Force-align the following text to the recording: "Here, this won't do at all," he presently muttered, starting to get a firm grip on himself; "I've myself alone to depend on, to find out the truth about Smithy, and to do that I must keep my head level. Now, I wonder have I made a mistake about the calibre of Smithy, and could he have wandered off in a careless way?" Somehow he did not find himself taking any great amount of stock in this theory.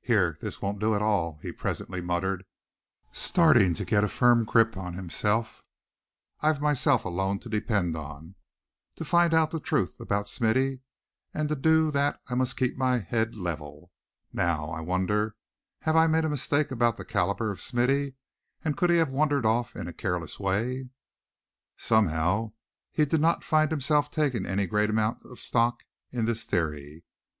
"Here, 0.00 0.38
this 0.40 0.62
won't 0.62 0.78
do 0.78 0.94
at 0.94 1.02
all," 1.02 1.40
he 1.42 1.50
presently 1.50 2.00
muttered, 2.00 2.44
starting 3.10 3.74
to 3.74 3.84
get 3.84 4.04
a 4.04 4.08
firm 4.08 4.44
grip 4.44 4.76
on 4.76 4.92
himself; 4.94 5.64
"I've 6.40 6.60
myself 6.60 7.04
alone 7.04 7.40
to 7.40 7.48
depend 7.48 7.96
on, 7.96 8.36
to 8.94 9.04
find 9.04 9.34
out 9.34 9.50
the 9.50 9.58
truth 9.58 9.98
about 9.98 10.28
Smithy, 10.28 10.82
and 11.34 11.48
to 11.48 11.56
do 11.56 11.90
that 11.90 12.20
I 12.28 12.36
must 12.36 12.56
keep 12.56 12.76
my 12.76 12.98
head 13.00 13.34
level. 13.34 13.90
Now, 14.32 14.70
I 14.70 14.82
wonder 14.82 15.34
have 15.80 15.96
I 15.96 16.06
made 16.06 16.24
a 16.24 16.28
mistake 16.30 16.70
about 16.70 16.96
the 16.96 17.04
calibre 17.04 17.50
of 17.50 17.60
Smithy, 17.60 18.14
and 18.64 18.76
could 18.76 18.90
he 18.90 18.98
have 18.98 19.10
wandered 19.10 19.44
off 19.44 19.74
in 19.74 19.88
a 19.88 19.92
careless 19.92 20.38
way?" 20.38 20.90
Somehow 21.76 22.52
he 22.92 23.04
did 23.04 23.20
not 23.20 23.42
find 23.42 23.72
himself 23.72 24.12
taking 24.12 24.46
any 24.46 24.68
great 24.68 24.90
amount 24.90 25.24
of 25.26 25.40
stock 25.40 25.82
in 26.12 26.26
this 26.26 26.44
theory. 26.46 27.02